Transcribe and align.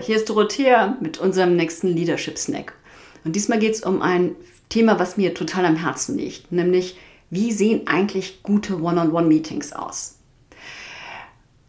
hier 0.00 0.16
ist 0.16 0.28
Dorothea 0.28 0.96
mit 1.00 1.18
unserem 1.18 1.56
nächsten 1.56 1.88
Leadership 1.88 2.38
Snack. 2.38 2.74
Und 3.24 3.36
diesmal 3.36 3.58
geht 3.58 3.74
es 3.74 3.82
um 3.82 4.02
ein 4.02 4.34
Thema, 4.68 4.98
was 4.98 5.16
mir 5.16 5.34
total 5.34 5.66
am 5.66 5.76
Herzen 5.76 6.16
liegt, 6.16 6.52
nämlich 6.52 6.96
wie 7.28 7.52
sehen 7.52 7.86
eigentlich 7.86 8.42
gute 8.42 8.80
One-on-One-Meetings 8.80 9.72
aus? 9.72 10.18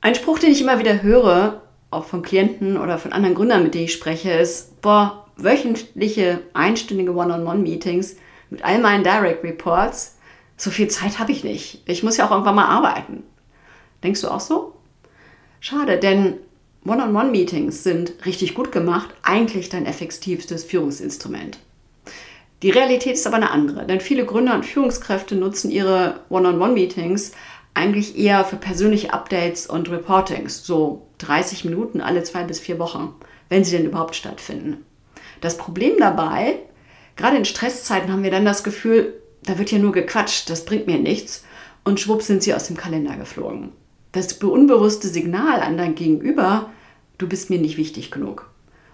Ein 0.01 0.15
Spruch, 0.15 0.39
den 0.39 0.51
ich 0.51 0.61
immer 0.61 0.79
wieder 0.79 1.03
höre, 1.03 1.61
auch 1.91 2.05
von 2.05 2.23
Klienten 2.23 2.77
oder 2.77 2.97
von 2.97 3.13
anderen 3.13 3.35
Gründern, 3.35 3.63
mit 3.63 3.75
denen 3.75 3.85
ich 3.85 3.93
spreche, 3.93 4.31
ist, 4.31 4.81
boah, 4.81 5.27
wöchentliche, 5.35 6.41
einstündige 6.53 7.13
One-on-One-Meetings 7.13 8.15
mit 8.49 8.63
all 8.63 8.79
meinen 8.79 9.03
Direct 9.03 9.43
Reports, 9.43 10.17
so 10.57 10.69
viel 10.69 10.87
Zeit 10.87 11.19
habe 11.19 11.31
ich 11.31 11.43
nicht. 11.43 11.81
Ich 11.85 12.03
muss 12.03 12.17
ja 12.17 12.25
auch 12.25 12.31
irgendwann 12.31 12.55
mal 12.55 12.65
arbeiten. 12.65 13.23
Denkst 14.03 14.21
du 14.21 14.29
auch 14.29 14.39
so? 14.39 14.75
Schade, 15.59 15.97
denn 15.97 16.37
One-on-One-Meetings 16.83 17.83
sind 17.83 18.13
richtig 18.25 18.55
gut 18.55 18.71
gemacht, 18.71 19.09
eigentlich 19.21 19.69
dein 19.69 19.85
effektivstes 19.85 20.63
Führungsinstrument. 20.63 21.59
Die 22.63 22.71
Realität 22.71 23.13
ist 23.13 23.27
aber 23.27 23.35
eine 23.35 23.51
andere, 23.51 23.85
denn 23.85 24.01
viele 24.01 24.25
Gründer 24.25 24.55
und 24.55 24.65
Führungskräfte 24.65 25.35
nutzen 25.35 25.69
ihre 25.69 26.21
One-on-One-Meetings 26.29 27.33
eigentlich 27.75 28.17
eher 28.17 28.43
für 28.45 28.55
persönliche 28.55 29.13
Updates 29.13 29.67
und 29.67 29.91
Reportings, 29.91 30.65
so 30.65 31.07
30 31.19 31.65
Minuten 31.65 32.01
alle 32.01 32.23
zwei 32.23 32.43
bis 32.43 32.59
vier 32.59 32.79
Wochen, 32.79 33.13
wenn 33.49 33.63
sie 33.63 33.77
denn 33.77 33.85
überhaupt 33.85 34.15
stattfinden. 34.15 34.83
Das 35.39 35.57
Problem 35.57 35.93
dabei, 35.99 36.57
gerade 37.15 37.37
in 37.37 37.45
Stresszeiten 37.45 38.11
haben 38.11 38.23
wir 38.23 38.31
dann 38.31 38.45
das 38.45 38.63
Gefühl, 38.63 39.13
da 39.43 39.59
wird 39.59 39.71
ja 39.71 39.77
nur 39.77 39.91
gequatscht, 39.91 40.49
das 40.49 40.65
bringt 40.65 40.87
mir 40.87 40.97
nichts 40.97 41.45
und 41.83 41.99
schwupp 41.99 42.23
sind 42.23 42.41
sie 42.41 42.55
aus 42.55 42.67
dem 42.67 42.77
Kalender 42.77 43.15
geflogen 43.17 43.71
das 44.11 44.33
unbewusste 44.33 45.07
Signal 45.07 45.61
an 45.61 45.77
dein 45.77 45.95
Gegenüber, 45.95 46.69
du 47.17 47.27
bist 47.27 47.49
mir 47.49 47.59
nicht 47.59 47.77
wichtig 47.77 48.11
genug. 48.11 48.49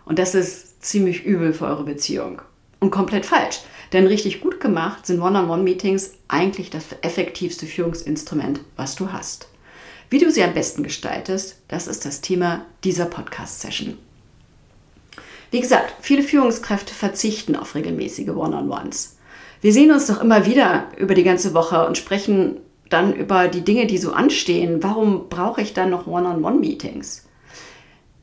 Und 0.05 0.19
das 0.19 0.35
ist 0.35 0.83
ziemlich 0.83 1.25
übel 1.25 1.53
für 1.53 1.65
eure 1.65 1.83
Beziehung. 1.83 2.41
Und 2.79 2.91
komplett 2.91 3.25
falsch. 3.25 3.61
Denn 3.93 4.05
richtig 4.05 4.41
gut 4.41 4.59
gemacht 4.59 5.05
sind 5.05 5.21
One-on-One-Meetings 5.21 6.11
eigentlich 6.27 6.69
das 6.69 6.85
effektivste 7.01 7.65
Führungsinstrument, 7.65 8.59
was 8.75 8.95
du 8.95 9.11
hast. 9.11 9.47
Wie 10.09 10.19
du 10.19 10.31
sie 10.31 10.43
am 10.43 10.53
besten 10.53 10.83
gestaltest, 10.83 11.61
das 11.67 11.87
ist 11.87 12.05
das 12.05 12.21
Thema 12.21 12.65
dieser 12.83 13.05
Podcast-Session. 13.05 13.97
Wie 15.51 15.61
gesagt, 15.61 15.95
viele 16.01 16.23
Führungskräfte 16.23 16.93
verzichten 16.93 17.55
auf 17.55 17.75
regelmäßige 17.75 18.29
One-on-Ones. 18.29 19.17
Wir 19.61 19.73
sehen 19.73 19.91
uns 19.91 20.07
doch 20.07 20.21
immer 20.21 20.45
wieder 20.45 20.87
über 20.97 21.13
die 21.13 21.23
ganze 21.23 21.53
Woche 21.53 21.87
und 21.87 21.97
sprechen 21.97 22.57
dann 22.89 23.13
über 23.13 23.47
die 23.47 23.63
Dinge, 23.63 23.87
die 23.87 23.97
so 23.97 24.11
anstehen. 24.11 24.83
Warum 24.83 25.29
brauche 25.29 25.61
ich 25.61 25.73
dann 25.73 25.89
noch 25.89 26.07
One-on-One-Meetings? 26.07 27.27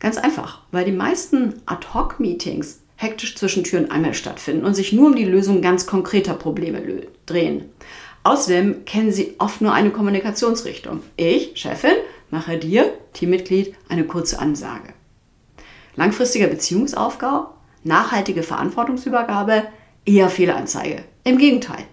Ganz 0.01 0.19
einfach, 0.19 0.61
weil 0.71 0.85
die 0.85 0.93
meisten 0.93 1.63
Ad-Hoc-Meetings 1.67 2.81
hektisch 2.97 3.37
zwischen 3.37 3.65
Türen 3.65 3.91
einmal 3.91 4.15
stattfinden 4.15 4.65
und 4.65 4.75
sich 4.75 4.93
nur 4.93 5.09
um 5.09 5.17
die 5.17 5.25
Lösung 5.25 5.63
ganz 5.63 5.87
konkreter 5.87 6.35
Probleme 6.35 6.83
drehen. 7.27 7.71
Außerdem 8.23 8.85
kennen 8.87 9.13
sie 9.13 9.35
oft 9.39 9.61
nur 9.61 9.75
eine 9.75 9.91
Kommunikationsrichtung. 9.91 11.03
Ich, 11.17 11.53
Chefin, 11.55 11.97
mache 12.31 12.57
dir, 12.57 12.93
Teammitglied, 13.13 13.75
eine 13.89 14.05
kurze 14.05 14.39
Ansage. 14.39 14.95
Langfristiger 15.97 16.47
Beziehungsaufbau, 16.47 17.49
nachhaltige 17.83 18.43
Verantwortungsübergabe, 18.43 19.65
eher 20.07 20.31
Fehlanzeige. 20.31 21.05
Im 21.25 21.39
Gegenteil. 21.39 21.85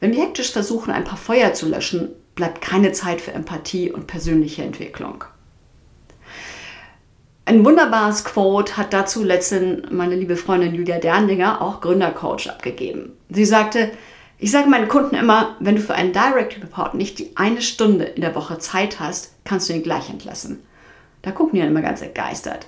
Wenn 0.00 0.12
wir 0.12 0.22
hektisch 0.22 0.52
versuchen, 0.52 0.92
ein 0.92 1.04
paar 1.04 1.16
Feuer 1.18 1.54
zu 1.54 1.68
löschen, 1.68 2.10
bleibt 2.34 2.60
keine 2.60 2.92
Zeit 2.92 3.20
für 3.20 3.32
Empathie 3.32 3.90
und 3.90 4.06
persönliche 4.06 4.62
Entwicklung. 4.62 5.24
Ein 7.46 7.64
wunderbares 7.64 8.24
Quote 8.24 8.76
hat 8.76 8.92
dazu 8.92 9.22
letztens 9.22 9.90
meine 9.90 10.16
liebe 10.16 10.36
Freundin 10.36 10.74
Julia 10.74 10.98
Derninger, 10.98 11.62
auch 11.62 11.80
Gründercoach, 11.80 12.48
abgegeben. 12.48 13.12
Sie 13.30 13.44
sagte, 13.44 13.92
ich 14.38 14.50
sage 14.50 14.68
meinen 14.68 14.88
Kunden 14.88 15.14
immer, 15.14 15.56
wenn 15.60 15.76
du 15.76 15.80
für 15.80 15.94
einen 15.94 16.12
Direct 16.12 16.60
Report 16.60 16.94
nicht 16.94 17.18
die 17.18 17.36
eine 17.36 17.62
Stunde 17.62 18.04
in 18.04 18.20
der 18.20 18.34
Woche 18.34 18.58
Zeit 18.58 19.00
hast, 19.00 19.32
kannst 19.44 19.68
du 19.68 19.72
ihn 19.72 19.82
gleich 19.82 20.10
entlassen. 20.10 20.62
Da 21.22 21.30
gucken 21.30 21.54
die 21.54 21.60
dann 21.60 21.70
immer 21.70 21.82
ganz 21.82 22.02
entgeistert. 22.02 22.66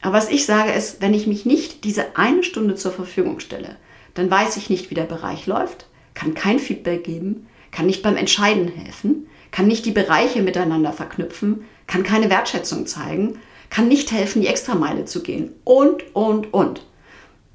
Aber 0.00 0.14
was 0.16 0.30
ich 0.30 0.46
sage 0.46 0.72
ist, 0.72 1.02
wenn 1.02 1.12
ich 1.12 1.26
mich 1.26 1.44
nicht 1.44 1.84
diese 1.84 2.16
eine 2.16 2.42
Stunde 2.42 2.74
zur 2.76 2.92
Verfügung 2.92 3.40
stelle, 3.40 3.76
dann 4.14 4.30
weiß 4.30 4.56
ich 4.56 4.70
nicht, 4.70 4.90
wie 4.90 4.94
der 4.94 5.04
Bereich 5.04 5.46
läuft, 5.46 5.86
kann 6.14 6.34
kein 6.34 6.58
Feedback 6.58 7.04
geben, 7.04 7.46
kann 7.70 7.86
nicht 7.86 8.02
beim 8.02 8.16
Entscheiden 8.16 8.68
helfen, 8.68 9.26
kann 9.50 9.66
nicht 9.66 9.84
die 9.84 9.92
Bereiche 9.92 10.42
miteinander 10.42 10.92
verknüpfen, 10.92 11.64
kann 11.86 12.02
keine 12.02 12.30
Wertschätzung 12.30 12.86
zeigen, 12.86 13.38
kann 13.70 13.88
nicht 13.88 14.12
helfen, 14.12 14.42
die 14.42 14.48
Extrameile 14.48 15.04
zu 15.04 15.22
gehen 15.22 15.52
und, 15.64 16.14
und, 16.14 16.52
und. 16.52 16.86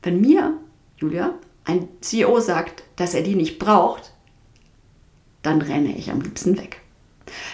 Wenn 0.03 0.21
mir, 0.21 0.57
Julia, 0.97 1.33
ein 1.65 1.87
CEO 2.01 2.39
sagt, 2.39 2.83
dass 2.95 3.13
er 3.13 3.21
die 3.21 3.35
nicht 3.35 3.59
braucht, 3.59 4.11
dann 5.41 5.61
renne 5.61 5.95
ich 5.97 6.11
am 6.11 6.21
liebsten 6.21 6.57
weg. 6.57 6.81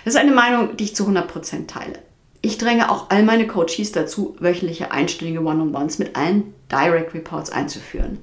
Das 0.03 0.13
ist 0.13 0.19
eine 0.19 0.33
Meinung, 0.33 0.77
die 0.77 0.85
ich 0.85 0.95
zu 0.95 1.07
100% 1.07 1.67
teile. 1.67 1.99
Ich 2.41 2.57
dränge 2.57 2.91
auch 2.91 3.09
all 3.09 3.23
meine 3.23 3.47
Coaches 3.47 3.91
dazu, 3.91 4.35
wöchentliche 4.39 4.91
einstündige 4.91 5.41
One-on-Ones 5.41 5.99
mit 5.99 6.15
allen 6.15 6.53
Direct 6.71 7.13
Reports 7.13 7.49
einzuführen. 7.49 8.19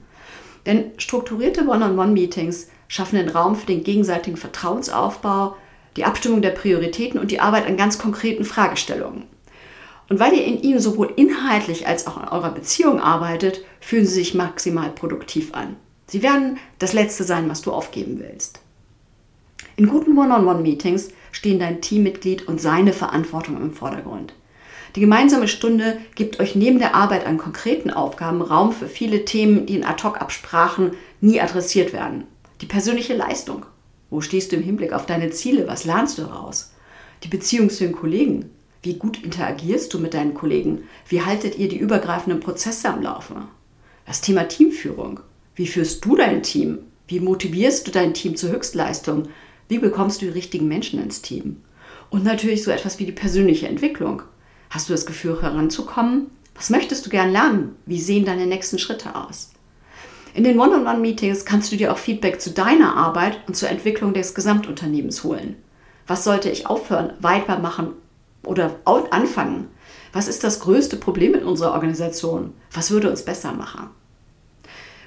Denn 0.67 0.93
strukturierte 0.99 1.67
One-on-One-Meetings 1.67 2.69
schaffen 2.89 3.17
den 3.17 3.29
Raum 3.29 3.57
für 3.57 3.67
den 3.67 3.85
gegenseitigen 3.85 4.37
Vertrauensaufbau, 4.37 5.57
die 5.97 6.05
Abstimmung 6.05 6.43
der 6.43 6.51
Prioritäten 6.51 7.19
und 7.19 7.31
die 7.31 7.41
Arbeit 7.41 7.67
an 7.67 7.77
ganz 7.77 7.99
konkreten 7.99 8.45
Fragestellungen. 8.45 9.25
Und 10.09 10.21
weil 10.21 10.35
ihr 10.35 10.45
in 10.45 10.61
ihnen 10.63 10.81
sowohl 10.81 11.13
inhaltlich 11.17 11.87
als 11.87 12.07
auch 12.07 12.17
in 12.17 12.29
eurer 12.29 12.51
Beziehung 12.51 13.01
arbeitet, 13.01 13.65
fühlen 13.81 14.07
sie 14.07 14.15
sich 14.15 14.35
maximal 14.35 14.91
produktiv 14.91 15.55
an. 15.55 15.77
Sie 16.07 16.23
werden 16.23 16.59
das 16.79 16.93
Letzte 16.93 17.25
sein, 17.25 17.49
was 17.49 17.63
du 17.63 17.73
aufgeben 17.73 18.21
willst. 18.21 18.61
In 19.77 19.87
guten 19.87 20.17
One-on-One-Meetings 20.19 21.09
stehen 21.31 21.59
dein 21.59 21.81
Teammitglied 21.81 22.47
und 22.47 22.61
seine 22.61 22.93
Verantwortung 22.93 23.57
im 23.57 23.73
Vordergrund. 23.73 24.35
Die 24.95 25.01
gemeinsame 25.01 25.49
Stunde 25.49 25.99
gibt 26.15 26.39
euch 26.39 26.55
neben 26.55 26.79
der 26.79 26.95
Arbeit 26.95 27.27
an 27.27 27.39
konkreten 27.39 27.91
Aufgaben 27.91 28.43
Raum 28.43 28.73
für 28.73 28.89
viele 28.89 29.25
Themen, 29.25 29.65
die 29.65 29.77
in 29.77 29.85
Ad-Hoc-Absprachen 29.85 30.93
nie 31.21 31.41
adressiert 31.41 31.93
werden. 31.93 32.25
Die 32.61 32.67
persönliche 32.67 33.15
Leistung. 33.15 33.65
Wo 34.11 34.21
stehst 34.21 34.53
du 34.53 34.57
im 34.57 34.63
Hinblick 34.63 34.93
auf 34.93 35.07
deine 35.07 35.31
Ziele? 35.31 35.67
Was 35.67 35.85
lernst 35.85 36.19
du 36.19 36.23
daraus? 36.23 36.73
Die 37.25 37.29
Beziehung 37.29 37.71
zu 37.71 37.85
den 37.85 37.95
Kollegen. 37.95 38.51
Wie 38.83 38.95
gut 38.95 39.23
interagierst 39.23 39.95
du 39.95 39.99
mit 39.99 40.13
deinen 40.13 40.35
Kollegen? 40.35 40.83
Wie 41.09 41.23
haltet 41.23 41.57
ihr 41.57 41.69
die 41.69 41.79
übergreifenden 41.79 42.41
Prozesse 42.41 42.91
am 42.91 43.01
Laufe? 43.01 43.37
Das 44.05 44.21
Thema 44.21 44.49
Teamführung. 44.49 45.21
Wie 45.55 45.67
führst 45.67 46.05
du 46.05 46.17
dein 46.17 46.43
Team? 46.43 46.81
Wie 47.09 47.21
motivierst 47.21 47.87
du 47.87 47.91
dein 47.93 48.13
Team 48.13 48.37
zur 48.37 48.51
Höchstleistung? 48.51 49.29
Wie 49.69 49.79
bekommst 49.79 50.21
du 50.21 50.27
die 50.27 50.33
richtigen 50.33 50.69
Menschen 50.69 51.03
ins 51.03 51.23
Team? 51.23 51.63
Und 52.11 52.25
natürlich 52.25 52.63
so 52.63 52.71
etwas 52.71 52.99
wie 52.99 53.07
die 53.07 53.13
persönliche 53.13 53.69
Entwicklung. 53.69 54.23
Hast 54.73 54.89
du 54.89 54.95
das 54.95 55.05
Gefühl 55.05 55.43
heranzukommen? 55.43 56.31
Was 56.55 56.71
möchtest 56.71 57.05
du 57.05 57.11
gern 57.11 57.31
lernen? 57.31 57.77
Wie 57.85 58.01
sehen 58.01 58.25
deine 58.25 58.47
nächsten 58.47 58.79
Schritte 58.79 59.15
aus? 59.15 59.51
In 60.33 60.45
den 60.45 60.59
One-on-One-Meetings 60.59 61.45
kannst 61.45 61.71
du 61.71 61.77
dir 61.77 61.93
auch 61.93 61.99
Feedback 61.99 62.41
zu 62.41 62.53
deiner 62.53 62.97
Arbeit 62.97 63.39
und 63.47 63.55
zur 63.55 63.69
Entwicklung 63.69 64.15
des 64.15 64.35
Gesamtunternehmens 64.35 65.25
holen. 65.25 65.57
Was 66.07 66.25
sollte 66.25 66.49
ich 66.49 66.69
aufhören, 66.69 67.13
weitermachen 67.21 67.89
oder 68.47 68.81
anfangen? 68.87 69.69
Was 70.15 70.27
ist 70.27 70.43
das 70.43 70.61
größte 70.61 70.97
Problem 70.97 71.35
in 71.35 71.45
unserer 71.45 71.73
Organisation? 71.73 72.55
Was 72.73 72.91
würde 72.91 73.11
uns 73.11 73.27
besser 73.27 73.53
machen? 73.53 73.91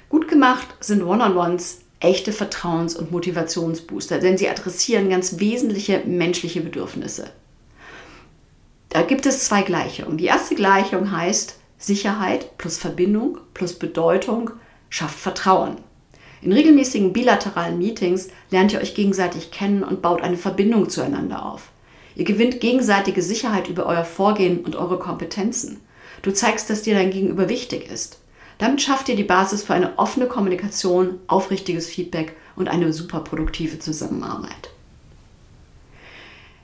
Gut 0.08 0.28
gemacht 0.28 0.68
sind 0.78 1.02
One-on-Ones 1.02 1.80
echte 1.98 2.30
Vertrauens- 2.30 2.94
und 2.94 3.10
Motivationsbooster, 3.10 4.20
denn 4.20 4.38
sie 4.38 4.48
adressieren 4.48 5.10
ganz 5.10 5.40
wesentliche 5.40 6.04
menschliche 6.06 6.60
Bedürfnisse. 6.60 7.32
Da 8.96 9.02
gibt 9.02 9.26
es 9.26 9.44
zwei 9.44 9.60
Gleichungen. 9.60 10.16
Die 10.16 10.24
erste 10.24 10.54
Gleichung 10.54 11.12
heißt 11.12 11.58
Sicherheit 11.76 12.56
plus 12.56 12.78
Verbindung 12.78 13.36
plus 13.52 13.74
Bedeutung 13.74 14.52
schafft 14.88 15.18
Vertrauen. 15.18 15.76
In 16.40 16.50
regelmäßigen 16.50 17.12
bilateralen 17.12 17.76
Meetings 17.76 18.28
lernt 18.50 18.72
ihr 18.72 18.80
euch 18.80 18.94
gegenseitig 18.94 19.50
kennen 19.50 19.82
und 19.82 20.00
baut 20.00 20.22
eine 20.22 20.38
Verbindung 20.38 20.88
zueinander 20.88 21.44
auf. 21.44 21.68
Ihr 22.14 22.24
gewinnt 22.24 22.62
gegenseitige 22.62 23.20
Sicherheit 23.20 23.68
über 23.68 23.84
euer 23.84 24.06
Vorgehen 24.06 24.64
und 24.64 24.76
eure 24.76 24.98
Kompetenzen. 24.98 25.82
Du 26.22 26.32
zeigst, 26.32 26.70
dass 26.70 26.80
dir 26.80 26.94
dein 26.94 27.10
Gegenüber 27.10 27.50
wichtig 27.50 27.90
ist. 27.90 28.20
Damit 28.56 28.80
schafft 28.80 29.10
ihr 29.10 29.16
die 29.16 29.24
Basis 29.24 29.62
für 29.62 29.74
eine 29.74 29.98
offene 29.98 30.24
Kommunikation, 30.24 31.20
aufrichtiges 31.26 31.86
Feedback 31.86 32.34
und 32.56 32.70
eine 32.70 32.94
super 32.94 33.20
produktive 33.20 33.78
Zusammenarbeit. 33.78 34.70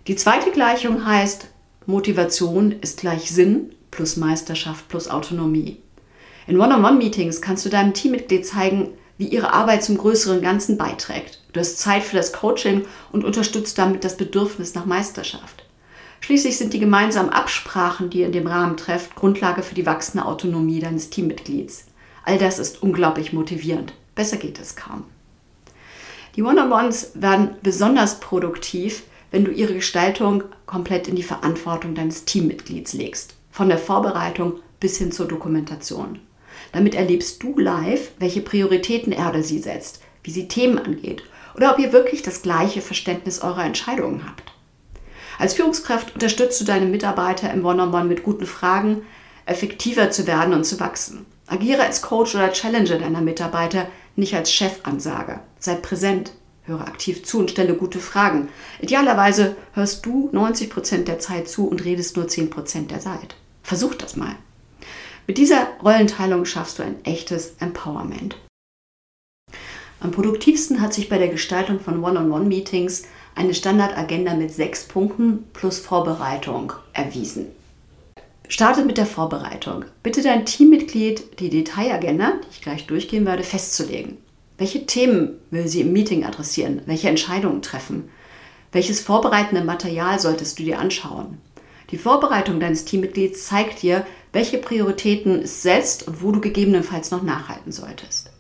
Die 0.07 0.17
zweite 0.17 0.51
Gleichung 0.51 1.05
heißt 1.05 1.52
Motivation 1.87 2.73
ist 2.81 3.01
gleich 3.01 3.31
Sinn 3.31 3.75
plus 3.91 4.17
Meisterschaft 4.17 4.89
plus 4.89 5.09
Autonomie. 5.09 5.79
In 6.47 6.59
One-on-One-Meetings 6.59 7.41
kannst 7.41 7.65
du 7.65 7.69
deinem 7.69 7.95
Teammitglied 7.95 8.47
zeigen, 8.47 8.91
wie 9.19 9.29
ihre 9.29 9.53
Arbeit 9.53 9.85
zum 9.85 9.99
größeren 9.99 10.43
Ganzen 10.43 10.77
beiträgt. 10.79 11.41
Du 11.53 11.61
hast 11.61 11.79
Zeit 11.79 12.03
für 12.03 12.17
das 12.17 12.33
Coaching 12.33 12.87
und 13.13 13.25
unterstützt 13.25 13.79
damit 13.79 14.05
das 14.05 14.17
Bedürfnis 14.17 14.75
nach 14.75 14.87
Meisterschaft. 14.87 15.65
Schließlich 16.21 16.57
sind 16.57 16.73
die 16.73 16.79
gemeinsamen 16.79 17.31
Absprachen, 17.31 18.11
die 18.11 18.21
ihr 18.21 18.27
in 18.27 18.33
dem 18.33 18.47
Rahmen 18.47 18.77
trefft, 18.77 19.15
Grundlage 19.17 19.63
für 19.63 19.75
die 19.75 19.87
wachsende 19.87 20.25
Autonomie 20.25 20.81
deines 20.81 21.11
Teammitglieds. 21.11 21.87
All 22.25 22.39
das 22.39 22.59
ist 22.59 22.83
unglaublich 22.83 23.33
motivierend. 23.33 23.93
Besser 24.15 24.37
geht 24.37 24.61
es 24.61 24.77
kaum. 24.77 25.05
Die 26.37 26.43
One-on-Ones 26.43 27.13
werden 27.15 27.57
besonders 27.63 28.21
produktiv, 28.21 29.03
wenn 29.33 29.45
du 29.45 29.51
ihre 29.51 29.75
Gestaltung 29.75 30.45
komplett 30.67 31.09
in 31.09 31.17
die 31.17 31.25
Verantwortung 31.25 31.97
deines 31.97 32.25
Teammitglieds 32.25 32.93
legst. 32.93 33.35
Von 33.51 33.69
der 33.69 33.79
Vorbereitung 33.79 34.61
bis 34.79 34.99
hin 34.99 35.11
zur 35.11 35.27
Dokumentation. 35.27 36.21
Damit 36.71 36.95
erlebst 36.95 37.43
du 37.43 37.59
live, 37.59 38.13
welche 38.19 38.43
Prioritäten 38.43 39.13
er 39.13 39.31
oder 39.31 39.43
sie 39.43 39.59
setzt, 39.59 40.01
wie 40.23 40.31
sie 40.31 40.47
Themen 40.49 40.79
angeht 40.79 41.25
oder 41.57 41.73
ob 41.73 41.79
ihr 41.79 41.93
wirklich 41.93 42.23
das 42.23 42.43
gleiche 42.43 42.81
Verständnis 42.81 43.41
eurer 43.41 43.65
Entscheidungen 43.65 44.27
habt. 44.27 44.53
Als 45.39 45.55
Führungskraft 45.55 46.15
unterstützt 46.15 46.61
du 46.61 46.65
deine 46.65 46.87
Mitarbeiter 46.87 47.53
im 47.53 47.65
One-on-One 47.65 47.97
-on 47.97 48.05
-One 48.05 48.09
mit 48.09 48.23
guten 48.23 48.47
Fragen, 48.47 49.03
effektiver 49.45 50.11
zu 50.11 50.27
werden 50.27 50.55
und 50.55 50.65
zu 50.65 50.79
wachsen. 50.79 51.27
Agiere 51.47 51.83
als 51.83 52.01
Coach 52.01 52.35
oder 52.35 52.53
Challenger 52.53 52.99
deiner 52.99 53.21
Mitarbeiter, 53.21 53.89
nicht 54.15 54.35
als 54.35 54.53
Chefansage. 54.53 55.41
Sei 55.59 55.75
präsent, 55.75 56.33
höre 56.73 56.89
aktiv 56.89 57.25
zu 57.25 57.39
und 57.39 57.51
stelle 57.51 57.75
gute 57.75 58.01
Fragen. 58.01 58.49
Idealerweise 58.81 59.57
hörst 59.75 60.05
du 60.05 60.31
90% 60.33 61.05
der 61.05 61.19
Zeit 61.19 61.49
zu 61.49 61.69
und 61.69 61.85
redest 61.85 62.17
nur 62.17 62.27
10% 62.27 62.89
der 62.89 63.01
Zeit. 63.01 63.37
Versuch 63.63 63.95
das 63.95 64.17
mal. 64.17 64.37
Mit 65.27 65.39
dieser 65.39 65.69
Rollenteilung 65.83 66.45
schaffst 66.45 66.79
du 66.79 66.83
ein 66.83 67.05
echtes 67.05 67.55
Empowerment. 67.61 68.37
Am 70.01 70.11
produktivsten 70.11 70.81
hat 70.81 70.93
sich 70.93 71.09
bei 71.09 71.19
der 71.19 71.29
Gestaltung 71.29 71.79
von 71.79 72.03
One-on-One-Meetings 72.03 73.05
eine 73.37 73.55
Standardagenda 73.55 74.35
mit 74.35 74.53
sechs 74.53 74.85
Punkten 74.85 75.45
plus 75.53 75.79
Vorbereitung 75.79 76.73
erwiesen. 76.93 77.47
Starte 78.49 78.85
mit 78.85 78.99
der 78.99 79.07
Vorbereitung. 79.07 79.85
Bitte 80.03 80.23
dein 80.23 80.45
Teammitglied, 80.45 81.41
die 81.41 81.49
Detailagenda, 81.49 82.33
die 82.43 82.49
ich 82.51 82.61
gleich 82.61 82.87
durchgehen 82.87 83.25
werde, 83.25 83.45
festzulegen. 83.45 84.19
Welche 84.63 84.87
Themen 84.87 85.41
will 85.51 85.67
sie 85.67 85.81
im 85.81 85.93
Meeting 85.93 86.25
adressieren? 86.25 86.83
Welche 86.87 87.09
Entscheidungen 87.09 87.63
treffen? 87.63 88.09
Welches 88.71 89.01
vorbereitende 89.01 89.65
Material 89.65 90.21
solltest 90.21 90.57
du 90.57 90.63
dir 90.63 90.79
anschauen? 90.79 91.39
Die 91.91 91.99
Vorbereitung 91.99 92.61
deines 92.61 92.85
Teammitglieds 92.85 93.45
zeigt 93.45 93.83
dir, 93.83 94.07
welche 94.33 94.59
Prioritäten 94.59 95.43
es 95.43 95.65
setzt 95.65 96.07
und 96.07 96.23
wo 96.23 96.31
du 96.31 96.41
gegebenenfalls 96.41 97.11
noch 97.11 97.25
nachhalten 97.25 97.73
solltest. 97.73 98.31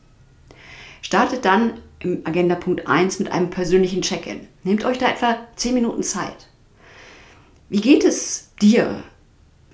Startet 1.01 1.45
dann 1.45 1.81
im 1.99 2.21
Agenda-Punkt 2.23 2.87
1 2.87 3.19
mit 3.19 3.33
einem 3.33 3.51
persönlichen 3.51 4.03
Check-in. 4.03 4.47
Nehmt 4.63 4.85
euch 4.85 4.99
da 4.99 5.11
etwa 5.11 5.39
10 5.57 5.75
Minuten 5.75 6.05
Zeit. 6.05 6.47
Wie 7.69 7.81
geht 7.81 8.05
es 8.05 8.51
dir? 8.63 9.03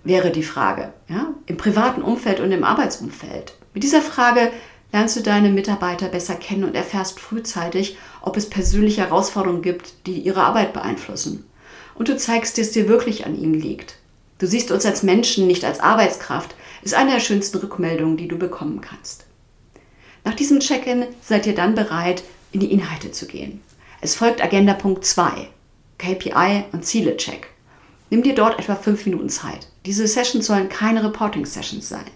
wäre 0.02 0.30
die 0.30 0.42
Frage. 0.42 0.94
Ja? 1.08 1.34
Im 1.44 1.58
privaten 1.58 2.00
Umfeld 2.00 2.40
und 2.40 2.52
im 2.52 2.64
Arbeitsumfeld. 2.64 3.52
Mit 3.74 3.82
dieser 3.82 4.00
Frage 4.00 4.50
lernst 4.92 5.16
du 5.16 5.20
deine 5.20 5.50
Mitarbeiter 5.50 6.08
besser 6.08 6.34
kennen 6.34 6.64
und 6.64 6.74
erfährst 6.74 7.20
frühzeitig, 7.20 7.96
ob 8.20 8.36
es 8.36 8.48
persönliche 8.48 9.02
Herausforderungen 9.02 9.62
gibt, 9.62 10.06
die 10.06 10.20
ihre 10.20 10.42
Arbeit 10.42 10.72
beeinflussen. 10.72 11.44
Und 11.94 12.08
du 12.08 12.16
zeigst, 12.16 12.58
dass 12.58 12.68
es 12.68 12.72
dir 12.72 12.88
wirklich 12.88 13.26
an 13.26 13.38
ihnen 13.38 13.54
liegt. 13.54 13.96
Du 14.38 14.46
siehst 14.46 14.70
uns 14.70 14.86
als 14.86 15.02
Menschen, 15.02 15.46
nicht 15.46 15.64
als 15.64 15.80
Arbeitskraft, 15.80 16.54
ist 16.82 16.94
eine 16.94 17.12
der 17.12 17.20
schönsten 17.20 17.58
Rückmeldungen, 17.58 18.16
die 18.16 18.28
du 18.28 18.38
bekommen 18.38 18.80
kannst. 18.80 19.26
Nach 20.24 20.34
diesem 20.34 20.60
Check-in 20.60 21.06
seid 21.22 21.46
ihr 21.46 21.54
dann 21.54 21.74
bereit, 21.74 22.22
in 22.52 22.60
die 22.60 22.72
Inhalte 22.72 23.10
zu 23.10 23.26
gehen. 23.26 23.60
Es 24.00 24.14
folgt 24.14 24.42
Agenda 24.42 24.74
Punkt 24.74 25.04
2, 25.04 25.48
KPI 25.98 26.64
und 26.72 26.84
Ziele-Check. 26.84 27.48
Nimm 28.10 28.22
dir 28.22 28.34
dort 28.34 28.58
etwa 28.58 28.76
fünf 28.76 29.04
Minuten 29.04 29.28
Zeit. 29.28 29.68
Diese 29.84 30.06
Sessions 30.06 30.46
sollen 30.46 30.68
keine 30.68 31.02
Reporting-Sessions 31.04 31.88
sein. 31.88 32.06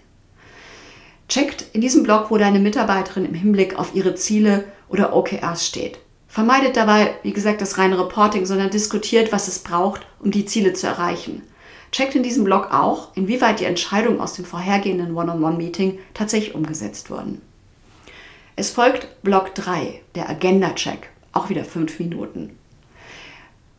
Checkt 1.33 1.65
in 1.73 1.81
diesem 1.81 2.03
Blog, 2.03 2.29
wo 2.29 2.37
deine 2.37 2.59
Mitarbeiterin 2.59 3.25
im 3.25 3.33
Hinblick 3.33 3.79
auf 3.79 3.95
ihre 3.95 4.13
Ziele 4.13 4.65
oder 4.87 5.15
OKRs 5.15 5.65
steht. 5.65 5.97
Vermeidet 6.27 6.77
dabei, 6.77 7.15
wie 7.23 7.33
gesagt, 7.33 7.59
das 7.59 7.79
reine 7.79 7.97
Reporting, 7.97 8.45
sondern 8.45 8.69
diskutiert, 8.69 9.31
was 9.31 9.47
es 9.47 9.57
braucht, 9.57 10.05
um 10.19 10.29
die 10.29 10.45
Ziele 10.45 10.73
zu 10.73 10.85
erreichen. 10.85 11.41
Checkt 11.91 12.13
in 12.13 12.21
diesem 12.21 12.43
Blog 12.43 12.67
auch, 12.71 13.17
inwieweit 13.17 13.59
die 13.59 13.65
Entscheidungen 13.65 14.21
aus 14.21 14.33
dem 14.33 14.45
vorhergehenden 14.45 15.17
One-on-One-Meeting 15.17 15.97
tatsächlich 16.13 16.53
umgesetzt 16.53 17.09
wurden. 17.09 17.41
Es 18.55 18.69
folgt 18.69 19.23
Block 19.23 19.55
3, 19.55 20.01
der 20.13 20.29
Agenda-Check, 20.29 21.09
auch 21.31 21.49
wieder 21.49 21.65
fünf 21.65 21.97
Minuten. 21.97 22.59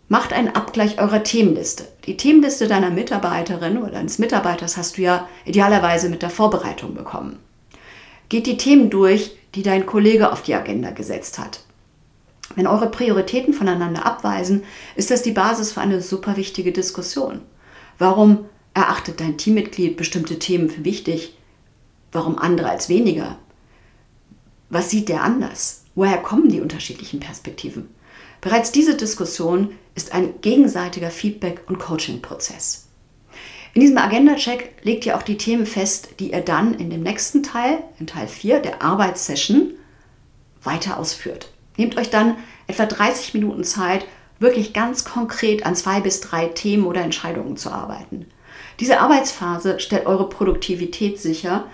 Macht 0.09 0.33
einen 0.33 0.49
Abgleich 0.49 1.01
eurer 1.01 1.23
Themenliste. 1.23 1.89
Die 2.06 2.17
Themenliste 2.17 2.69
deiner 2.69 2.91
Mitarbeiterin 2.91 3.79
oder 3.79 3.93
deines 3.93 4.19
Mitarbeiters 4.19 4.77
hast 4.77 4.99
du 4.99 5.03
ja 5.03 5.29
idealerweise 5.47 6.11
mit 6.11 6.23
der 6.23 6.31
Vorbereitung 6.31 6.95
bekommen. 6.95 7.39
Geht 8.29 8.47
die 8.47 8.59
Themen 8.59 8.91
durch, 8.91 9.37
die 9.55 9.62
dein 9.62 9.87
Kollege 9.87 10.31
auf 10.31 10.43
die 10.43 10.55
Agenda 10.55 10.91
gesetzt 10.91 11.39
hat. 11.39 11.61
Wenn 12.55 12.67
eure 12.67 12.91
Prioritäten 12.91 13.55
voneinander 13.55 14.05
abweisen, 14.05 14.65
ist 14.95 15.11
das 15.11 15.23
die 15.23 15.33
Basis 15.33 15.73
für 15.73 15.81
eine 15.81 16.03
super 16.03 16.37
wichtige 16.37 16.73
Diskussion. 16.73 17.41
Warum 17.99 18.45
erachtet 18.75 19.21
dein 19.21 19.39
Teammitglied 19.39 19.97
bestimmte 19.97 20.39
Themen 20.39 20.69
für 20.69 20.85
wichtig? 20.85 21.37
Warum 22.12 22.39
andere 22.39 22.69
als 22.69 22.89
weniger? 22.89 23.39
Was 24.69 24.91
sieht 24.91 25.09
der 25.09 25.23
anders? 25.23 25.85
Woher 25.95 26.19
kommen 26.19 26.49
die 26.49 26.61
unterschiedlichen 26.61 27.21
Perspektiven? 27.21 27.89
Bereits 28.44 28.70
diese 28.70 28.94
Diskussion 28.94 29.75
ist 29.94 30.12
ein 30.12 30.43
gegenseitiger 30.43 31.11
Feedback- 31.11 31.62
und 31.67 31.79
Coaching-Prozess. 31.79 32.88
In 33.73 33.81
diesem 33.81 33.96
Agenda-Check 33.96 34.75
legt 34.82 35.06
ihr 35.06 35.17
auch 35.17 35.23
die 35.23 35.38
Themen 35.38 35.64
fest, 35.64 36.11
die 36.20 36.32
ihr 36.32 36.43
dann 36.43 36.75
in 36.75 36.91
dem 36.91 37.02
nächsten 37.02 37.43
Teil, 37.43 37.79
in 37.99 38.06
Teil 38.06 38.29
4 38.29 38.61
der 38.61 38.82
Arbeitssession, 38.82 39.73
weiter 40.62 40.99
ausführt. 40.99 41.55
Nehmt 41.79 41.96
euch 41.96 42.11
dann 42.11 42.37
etwa 42.67 42.85
30 42.85 43.32
Minuten 43.32 43.64
Zeit, 43.64 44.05
wirklich 44.38 44.75
ganz 44.75 45.06
konkret 45.06 45.64
an 45.64 45.75
zwei 45.75 46.02
bis 46.02 46.20
drei 46.20 46.49
Themen 46.49 46.85
oder 46.85 47.00
Entscheidungen 47.00 47.56
zu 47.56 47.70
arbeiten. 47.70 48.26
Diese 48.79 49.00
Arbeitsphase 49.00 49.81
stellt 49.81 50.05
eure 50.05 50.29
Produktivität 50.29 51.19
sicher 51.19 51.64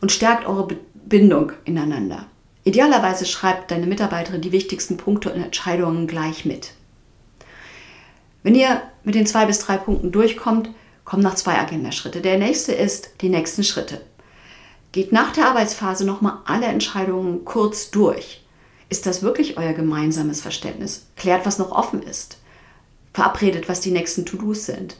und 0.00 0.12
stärkt 0.12 0.46
eure 0.46 0.68
Bindung 0.94 1.50
ineinander. 1.64 2.26
Idealerweise 2.64 3.26
schreibt 3.26 3.70
deine 3.70 3.86
Mitarbeiterin 3.86 4.40
die 4.40 4.52
wichtigsten 4.52 4.96
Punkte 4.96 5.32
und 5.32 5.42
Entscheidungen 5.42 6.06
gleich 6.06 6.44
mit. 6.44 6.72
Wenn 8.42 8.54
ihr 8.54 8.82
mit 9.04 9.14
den 9.14 9.26
zwei 9.26 9.46
bis 9.46 9.60
drei 9.60 9.76
Punkten 9.76 10.12
durchkommt, 10.12 10.70
kommen 11.04 11.22
noch 11.22 11.34
zwei 11.34 11.58
Agendaschritte. 11.58 12.20
Der 12.20 12.38
nächste 12.38 12.72
ist 12.72 13.10
die 13.20 13.28
nächsten 13.28 13.64
Schritte. 13.64 14.00
Geht 14.92 15.12
nach 15.12 15.32
der 15.32 15.46
Arbeitsphase 15.46 16.04
nochmal 16.04 16.38
alle 16.44 16.66
Entscheidungen 16.66 17.44
kurz 17.44 17.90
durch. 17.90 18.42
Ist 18.88 19.06
das 19.06 19.22
wirklich 19.22 19.56
euer 19.56 19.72
gemeinsames 19.72 20.40
Verständnis? 20.40 21.06
Klärt, 21.16 21.46
was 21.46 21.58
noch 21.58 21.72
offen 21.72 22.02
ist. 22.02 22.38
Verabredet, 23.14 23.68
was 23.68 23.80
die 23.80 23.90
nächsten 23.90 24.26
To-Dos 24.26 24.66
sind. 24.66 24.96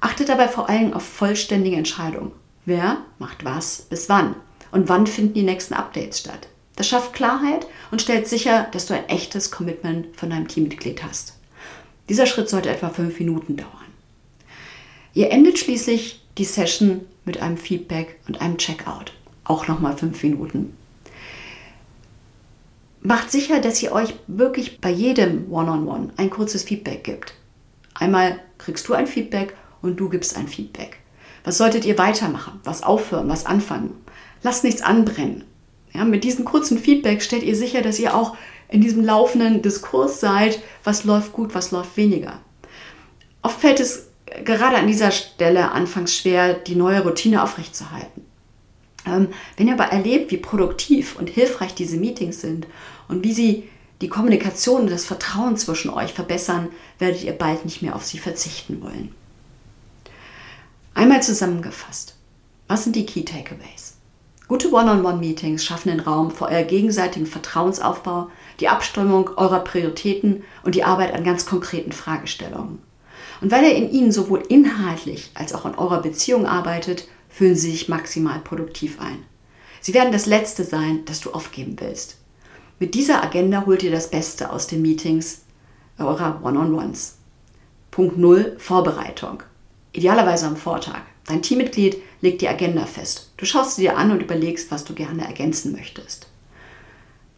Achtet 0.00 0.28
dabei 0.28 0.48
vor 0.48 0.68
allem 0.68 0.92
auf 0.92 1.02
vollständige 1.02 1.76
Entscheidungen. 1.76 2.32
Wer 2.64 2.98
macht 3.18 3.44
was 3.44 3.82
bis 3.90 4.08
wann? 4.08 4.36
Und 4.70 4.88
wann 4.88 5.06
finden 5.06 5.34
die 5.34 5.42
nächsten 5.42 5.74
Updates 5.74 6.20
statt? 6.20 6.48
Das 6.76 6.88
schafft 6.88 7.12
Klarheit 7.12 7.66
und 7.90 8.02
stellt 8.02 8.26
sicher, 8.26 8.66
dass 8.72 8.86
du 8.86 8.94
ein 8.94 9.08
echtes 9.08 9.50
Commitment 9.50 10.16
von 10.16 10.30
deinem 10.30 10.48
Teammitglied 10.48 11.02
hast. 11.02 11.34
Dieser 12.08 12.26
Schritt 12.26 12.48
sollte 12.48 12.70
etwa 12.70 12.90
fünf 12.90 13.18
Minuten 13.18 13.56
dauern. 13.56 13.70
Ihr 15.14 15.30
endet 15.30 15.58
schließlich 15.58 16.20
die 16.36 16.44
Session 16.44 17.02
mit 17.24 17.40
einem 17.40 17.56
Feedback 17.56 18.18
und 18.26 18.40
einem 18.40 18.58
Checkout. 18.58 19.12
Auch 19.44 19.68
nochmal 19.68 19.96
fünf 19.96 20.22
Minuten. 20.22 20.76
Macht 23.00 23.30
sicher, 23.30 23.60
dass 23.60 23.82
ihr 23.82 23.92
euch 23.92 24.14
wirklich 24.26 24.80
bei 24.80 24.90
jedem 24.90 25.52
One-on-One 25.52 25.90
-on 25.90 26.06
-One 26.06 26.10
ein 26.16 26.30
kurzes 26.30 26.62
Feedback 26.64 27.04
gibt. 27.04 27.34
Einmal 27.94 28.40
kriegst 28.58 28.88
du 28.88 28.94
ein 28.94 29.06
Feedback 29.06 29.54
und 29.82 30.00
du 30.00 30.08
gibst 30.08 30.36
ein 30.36 30.48
Feedback. 30.48 30.98
Was 31.44 31.58
solltet 31.58 31.84
ihr 31.84 31.98
weitermachen? 31.98 32.60
Was 32.64 32.82
aufhören? 32.82 33.28
Was 33.28 33.46
anfangen? 33.46 33.92
Lasst 34.42 34.64
nichts 34.64 34.82
anbrennen. 34.82 35.44
Ja, 35.94 36.04
mit 36.04 36.24
diesem 36.24 36.44
kurzen 36.44 36.78
Feedback 36.78 37.22
stellt 37.22 37.44
ihr 37.44 37.56
sicher, 37.56 37.80
dass 37.80 37.98
ihr 37.98 38.16
auch 38.16 38.36
in 38.68 38.80
diesem 38.80 39.04
laufenden 39.04 39.62
Diskurs 39.62 40.20
seid, 40.20 40.60
was 40.82 41.04
läuft 41.04 41.32
gut, 41.32 41.54
was 41.54 41.70
läuft 41.70 41.96
weniger. 41.96 42.40
Oft 43.42 43.60
fällt 43.60 43.78
es 43.78 44.08
gerade 44.44 44.76
an 44.76 44.86
dieser 44.86 45.12
Stelle 45.12 45.70
anfangs 45.70 46.16
schwer, 46.16 46.54
die 46.54 46.74
neue 46.74 47.02
Routine 47.02 47.42
aufrechtzuerhalten. 47.42 48.22
Ähm, 49.06 49.28
wenn 49.56 49.68
ihr 49.68 49.74
aber 49.74 49.92
erlebt, 49.92 50.32
wie 50.32 50.38
produktiv 50.38 51.16
und 51.16 51.28
hilfreich 51.28 51.74
diese 51.74 51.96
Meetings 51.96 52.40
sind 52.40 52.66
und 53.08 53.22
wie 53.22 53.32
sie 53.32 53.68
die 54.00 54.08
Kommunikation 54.08 54.82
und 54.82 54.90
das 54.90 55.04
Vertrauen 55.04 55.56
zwischen 55.56 55.90
euch 55.90 56.12
verbessern, 56.12 56.70
werdet 56.98 57.22
ihr 57.22 57.32
bald 57.32 57.64
nicht 57.64 57.82
mehr 57.82 57.94
auf 57.94 58.04
sie 58.04 58.18
verzichten 58.18 58.82
wollen. 58.82 59.14
Einmal 60.94 61.22
zusammengefasst, 61.22 62.16
was 62.66 62.84
sind 62.84 62.96
die 62.96 63.06
Key 63.06 63.24
Takeaways? 63.24 63.93
Gute 64.54 64.72
One-on-One-Meetings 64.72 65.64
schaffen 65.64 65.88
den 65.88 65.98
Raum 65.98 66.30
für 66.30 66.44
euer 66.44 66.62
gegenseitigen 66.62 67.26
Vertrauensaufbau, 67.26 68.28
die 68.60 68.68
Abstimmung 68.68 69.30
eurer 69.36 69.58
Prioritäten 69.58 70.44
und 70.62 70.76
die 70.76 70.84
Arbeit 70.84 71.12
an 71.12 71.24
ganz 71.24 71.44
konkreten 71.44 71.90
Fragestellungen. 71.90 72.78
Und 73.40 73.50
weil 73.50 73.64
er 73.64 73.74
in 73.74 73.90
ihnen 73.90 74.12
sowohl 74.12 74.44
inhaltlich 74.48 75.32
als 75.34 75.54
auch 75.54 75.66
in 75.66 75.74
eurer 75.74 76.00
Beziehung 76.02 76.46
arbeitet, 76.46 77.08
fühlen 77.28 77.56
sie 77.56 77.72
sich 77.72 77.88
maximal 77.88 78.38
produktiv 78.38 79.00
ein. 79.00 79.24
Sie 79.80 79.92
werden 79.92 80.12
das 80.12 80.26
Letzte 80.26 80.62
sein, 80.62 81.04
das 81.06 81.18
du 81.18 81.32
aufgeben 81.32 81.74
willst. 81.80 82.18
Mit 82.78 82.94
dieser 82.94 83.24
Agenda 83.24 83.66
holt 83.66 83.82
ihr 83.82 83.90
das 83.90 84.08
Beste 84.08 84.52
aus 84.52 84.68
den 84.68 84.82
Meetings 84.82 85.40
eurer 85.98 86.40
One-on-Ones. 86.44 87.16
Punkt 87.90 88.18
0, 88.18 88.54
Vorbereitung. 88.58 89.42
Idealerweise 89.92 90.46
am 90.46 90.56
Vortag. 90.56 91.00
Dein 91.26 91.42
Teammitglied 91.42 91.96
legt 92.20 92.40
die 92.40 92.48
Agenda 92.48 92.86
fest. 92.86 93.23
Du 93.36 93.46
schaust 93.46 93.76
sie 93.76 93.82
dir 93.82 93.96
an 93.96 94.10
und 94.10 94.22
überlegst, 94.22 94.70
was 94.70 94.84
du 94.84 94.94
gerne 94.94 95.26
ergänzen 95.26 95.72
möchtest. 95.72 96.28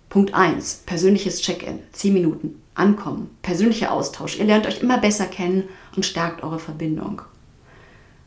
Punkt 0.08 0.34
1, 0.34 0.82
persönliches 0.86 1.40
Check-in, 1.42 1.80
10 1.92 2.12
Minuten, 2.12 2.62
Ankommen, 2.74 3.36
persönlicher 3.42 3.90
Austausch. 3.90 4.38
Ihr 4.38 4.44
lernt 4.44 4.66
euch 4.66 4.82
immer 4.82 4.98
besser 4.98 5.26
kennen 5.26 5.68
und 5.96 6.04
stärkt 6.04 6.42
eure 6.42 6.58
Verbindung. 6.58 7.22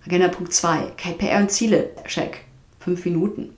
Agenda 0.06 0.28
Punkt 0.28 0.54
2, 0.54 0.94
KPR 0.98 1.40
und 1.40 1.52
Ziele, 1.52 1.92
Check, 2.08 2.46
5 2.80 3.06
Minuten. 3.06 3.56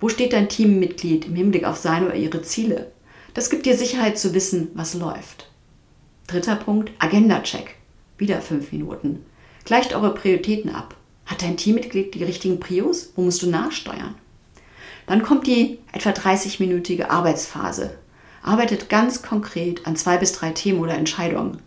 Wo 0.00 0.08
steht 0.08 0.34
dein 0.34 0.50
Teammitglied 0.50 1.24
im 1.24 1.34
Hinblick 1.34 1.64
auf 1.64 1.78
seine 1.78 2.06
oder 2.06 2.16
ihre 2.16 2.42
Ziele? 2.42 2.92
Das 3.32 3.48
gibt 3.48 3.64
dir 3.64 3.76
Sicherheit 3.76 4.18
zu 4.18 4.34
wissen, 4.34 4.68
was 4.74 4.94
läuft. 4.94 5.50
Dritter 6.26 6.56
Punkt, 6.56 6.92
Agenda-Check, 6.98 7.76
wieder 8.18 8.40
5 8.40 8.72
Minuten. 8.72 9.24
Gleicht 9.64 9.94
eure 9.94 10.12
Prioritäten 10.12 10.74
ab. 10.74 10.94
Hat 11.26 11.42
dein 11.42 11.56
Teammitglied 11.56 12.14
die 12.14 12.24
richtigen 12.24 12.60
Prios? 12.60 13.12
Wo 13.16 13.22
musst 13.22 13.42
du 13.42 13.48
nachsteuern? 13.48 14.14
Dann 15.06 15.22
kommt 15.22 15.46
die 15.46 15.78
etwa 15.92 16.10
30-minütige 16.10 17.08
Arbeitsphase. 17.08 17.98
Arbeitet 18.42 18.88
ganz 18.88 19.22
konkret 19.22 19.86
an 19.86 19.96
zwei 19.96 20.18
bis 20.18 20.32
drei 20.32 20.50
Themen 20.50 20.80
oder 20.80 20.94
Entscheidungen. 20.94 21.58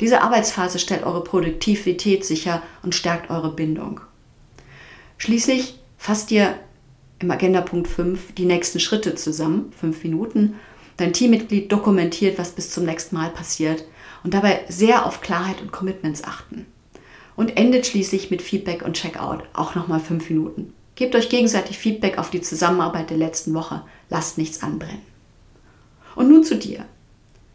Diese 0.00 0.20
Arbeitsphase 0.20 0.78
stellt 0.78 1.04
eure 1.04 1.24
Produktivität 1.24 2.24
sicher 2.24 2.62
und 2.82 2.94
stärkt 2.94 3.30
eure 3.30 3.52
Bindung. 3.52 4.00
Schließlich 5.16 5.78
fasst 5.96 6.30
ihr 6.30 6.58
im 7.18 7.30
Agenda-Punkt 7.30 7.88
5 7.88 8.34
die 8.34 8.44
nächsten 8.44 8.80
Schritte 8.80 9.14
zusammen, 9.14 9.72
fünf 9.78 10.04
Minuten. 10.04 10.56
Dein 10.98 11.14
Teammitglied 11.14 11.72
dokumentiert, 11.72 12.38
was 12.38 12.52
bis 12.52 12.70
zum 12.70 12.84
nächsten 12.84 13.16
Mal 13.16 13.30
passiert 13.30 13.84
und 14.22 14.34
dabei 14.34 14.64
sehr 14.68 15.06
auf 15.06 15.22
Klarheit 15.22 15.62
und 15.62 15.72
Commitments 15.72 16.24
achten 16.24 16.66
und 17.36 17.56
endet 17.56 17.86
schließlich 17.86 18.30
mit 18.30 18.42
Feedback 18.42 18.82
und 18.82 18.94
Checkout, 18.94 19.44
auch 19.52 19.74
nochmal 19.74 20.00
fünf 20.00 20.28
Minuten. 20.30 20.72
Gebt 20.94 21.14
euch 21.14 21.28
gegenseitig 21.28 21.78
Feedback 21.78 22.18
auf 22.18 22.30
die 22.30 22.40
Zusammenarbeit 22.40 23.10
der 23.10 23.18
letzten 23.18 23.52
Woche, 23.54 23.82
lasst 24.08 24.38
nichts 24.38 24.62
anbrennen. 24.62 25.02
Und 26.14 26.30
nun 26.30 26.42
zu 26.42 26.56
dir. 26.56 26.86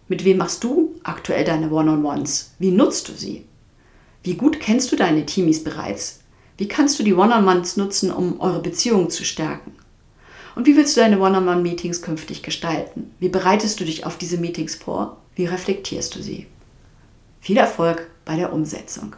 Mit 0.08 0.24
wem 0.26 0.38
machst 0.38 0.64
du 0.64 0.96
aktuell 1.04 1.44
deine 1.44 1.72
One-on-Ones? 1.72 2.54
Wie 2.60 2.72
nutzt 2.72 3.10
du 3.10 3.14
sie? 3.14 3.46
Wie 4.24 4.36
gut 4.36 4.60
kennst 4.60 4.92
du 4.92 4.96
deine 4.96 5.26
Teamies 5.26 5.64
bereits? 5.64 6.20
Wie 6.58 6.68
kannst 6.68 7.00
du 7.00 7.04
die 7.04 7.16
One-on-Ones 7.16 7.78
nutzen, 7.78 8.12
um 8.12 8.40
eure 8.40 8.62
Beziehung 8.62 9.10
zu 9.10 9.26
stärken? 9.26 9.72
Und 10.56 10.68
wie 10.68 10.76
willst 10.76 10.96
du 10.96 11.02
deine 11.02 11.20
One-on-One-Meetings 11.20 12.04
künftig 12.04 12.44
gestalten? 12.44 13.16
Wie 13.20 13.30
bereitest 13.30 13.80
du 13.80 13.86
dich 13.86 14.06
auf 14.06 14.18
diese 14.18 14.38
Meetings 14.38 14.76
vor? 14.76 15.18
Wie 15.36 15.46
reflektierst 15.46 16.14
du 16.16 16.22
sie? 16.22 16.46
Viel 17.40 17.58
Erfolg 17.58 18.12
bei 18.26 18.36
der 18.36 18.54
Umsetzung. 18.54 19.16